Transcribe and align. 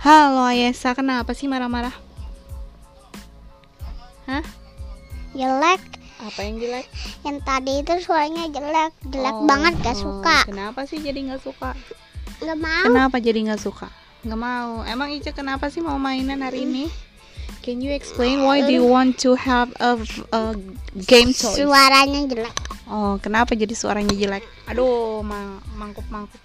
Halo 0.00 0.48
Ayesa, 0.48 0.96
kenapa 0.96 1.36
sih 1.36 1.44
marah-marah? 1.44 1.92
Hah? 4.24 4.40
Jelek. 5.36 5.76
Apa 6.24 6.40
yang 6.40 6.56
jelek? 6.56 6.88
Yang 7.20 7.38
tadi 7.44 7.72
itu 7.84 7.92
suaranya 8.00 8.48
jelek, 8.48 8.96
jelek 9.12 9.36
Oh, 9.36 9.44
banget 9.44 9.76
gak 9.84 10.00
oh, 10.00 10.24
suka. 10.24 10.48
Kenapa 10.48 10.88
sih 10.88 11.04
jadi 11.04 11.20
nggak 11.20 11.44
suka? 11.44 11.76
Gak 12.40 12.56
mau. 12.56 12.88
Kenapa 12.88 13.20
jadi 13.20 13.44
nggak 13.44 13.60
suka? 13.60 13.92
Nggak 14.24 14.40
mau. 14.40 14.88
Emang 14.88 15.12
Ica 15.12 15.36
kenapa 15.36 15.68
sih 15.68 15.84
mau 15.84 16.00
mainan 16.00 16.40
hari 16.40 16.64
ini? 16.64 16.88
Can 17.60 17.84
you 17.84 17.92
explain 17.92 18.40
why 18.40 18.64
do 18.64 18.72
you 18.72 18.88
want 18.88 19.20
to 19.20 19.36
have 19.36 19.68
a, 19.84 20.00
a 20.32 20.56
game 20.96 21.36
toy? 21.36 21.60
Suaranya 21.60 22.24
jelek. 22.24 22.56
Oh, 22.88 23.20
kenapa 23.20 23.52
jadi 23.52 23.76
suaranya 23.76 24.16
jelek? 24.16 24.48
Aduh, 24.64 25.20
mang 25.20 25.60
mangkuk 25.76 26.08
mangkuk. 26.08 26.40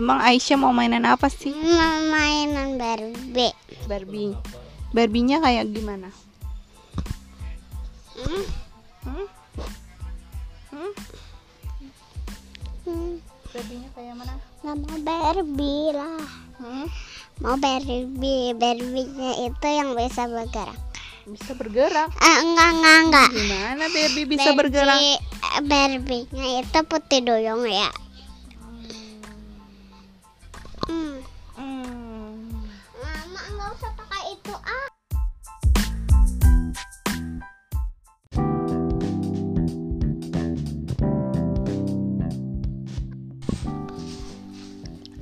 Emang 0.00 0.16
Aisyah 0.16 0.56
mau 0.56 0.72
mainan 0.72 1.04
apa 1.04 1.28
sih? 1.28 1.52
Mainan 1.52 2.80
Barbie. 2.80 3.52
Barbie. 3.84 4.32
Barbie-nya 4.90 5.44
kayak 5.44 5.68
gimana? 5.68 6.08
Hmm. 8.16 8.44
Hmm? 9.04 9.26
Hmm? 10.72 10.92
Hmm. 12.88 13.12
Barbie-nya 13.52 13.88
kayak 13.92 14.14
mana? 14.16 14.34
Gak 14.64 14.76
mau 14.80 14.96
Barbie 15.04 15.88
lah. 15.92 16.24
Hmm? 16.56 16.86
Mau 17.38 17.56
Barbie. 17.56 18.56
Barbie-nya 18.56 19.30
itu 19.44 19.66
yang 19.68 19.92
bisa 19.92 20.24
bergerak. 20.24 20.80
Bisa 21.28 21.52
bergerak. 21.52 22.08
Eh, 22.16 22.36
enggak, 22.40 22.70
enggak, 22.72 22.98
enggak. 23.04 23.28
Gimana 23.30 23.84
Barbie 23.86 24.24
bisa 24.26 24.48
Barbie- 24.48 24.58
bergerak? 24.58 24.96
eh, 24.96 25.18
Barbie-nya 25.60 26.46
itu 26.64 26.78
putih 26.88 27.20
duyung 27.20 27.68
ya. 27.68 27.92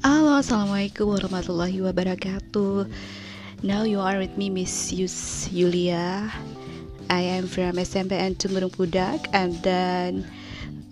Halo, 0.08 0.40
assalamualaikum 0.40 1.04
warahmatullahi 1.04 1.84
wabarakatuh. 1.84 2.88
Now 3.60 3.84
you 3.84 4.00
are 4.00 4.16
with 4.16 4.40
me, 4.40 4.48
Miss 4.48 4.88
Yus 4.88 5.44
Yulia. 5.52 6.32
I 7.12 7.20
am 7.36 7.44
from 7.44 7.76
SMPN 7.76 8.40
Tumurung 8.40 8.72
Pudak, 8.72 9.28
and 9.36 9.60
then 9.60 10.24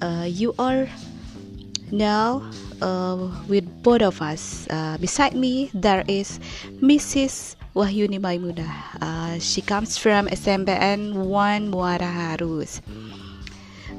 uh, 0.05 0.29
you 0.29 0.53
are 0.61 0.85
now 1.89 2.45
uh, 2.85 3.33
with 3.49 3.65
both 3.81 4.05
of 4.05 4.21
us. 4.21 4.69
Uh, 4.69 5.01
beside 5.01 5.33
me, 5.33 5.73
there 5.73 6.05
is 6.05 6.37
Mrs. 6.85 7.57
Wahyuni 7.73 8.21
Maimunah. 8.21 9.01
Uh, 9.01 9.41
she 9.41 9.65
comes 9.65 9.97
from 9.97 10.29
SMPN 10.29 11.25
1 11.25 11.73
Muara 11.73 12.05
Harus. 12.05 12.85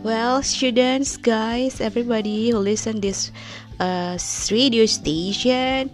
Well, 0.07 0.39
students, 0.41 1.19
guys, 1.19 1.83
everybody 1.83 2.51
who 2.51 2.63
listen 2.63 3.03
this 3.03 3.29
uh, 3.75 4.15
radio 4.47 4.85
station, 4.87 5.91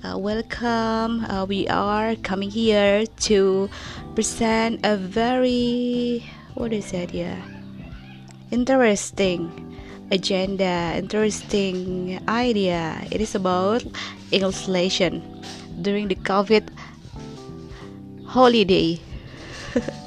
uh, 0.00 0.16
welcome. 0.16 1.28
Uh, 1.28 1.44
we 1.44 1.68
are 1.68 2.16
coming 2.24 2.48
here 2.48 3.04
to 3.28 3.68
present 4.16 4.80
a 4.80 4.96
very 4.96 6.24
what 6.56 6.72
is 6.72 6.88
that? 6.96 7.12
Yeah, 7.12 7.36
interesting 8.48 9.52
agenda, 10.08 10.96
interesting 10.96 12.16
idea. 12.32 12.96
It 13.12 13.20
is 13.20 13.36
about 13.36 13.84
English 14.32 15.04
during 15.84 16.08
the 16.08 16.16
COVID 16.16 16.64
holiday. 18.24 18.96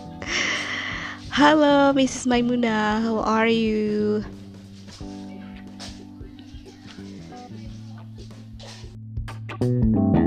Hello, 1.35 1.91
Mrs. 1.93 2.27
Maimuna. 2.27 3.01
How 3.01 3.17
are 3.17 3.47
you? 3.47 4.23
Hmm. 9.59 10.22